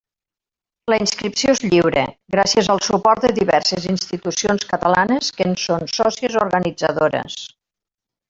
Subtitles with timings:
[0.91, 2.05] La inscripció es lliure,
[2.35, 7.37] gràcies al suport de diverses institucions catalanes que en són sòcies organitzadores.